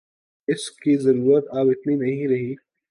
اس 0.47 0.69
کی 0.71 0.95
ضرورت 0.97 1.45
اب 1.51 1.69
اتنی 1.69 1.95
نہیں 1.95 2.27
رہی 2.27 2.53